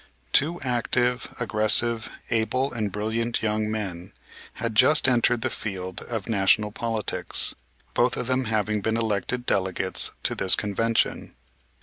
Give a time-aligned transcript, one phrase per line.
[0.33, 4.13] Two active, aggressive, able and brilliant young men
[4.53, 7.53] had just entered the field of national politics,
[7.93, 11.35] both of them having been elected delegates to this convention.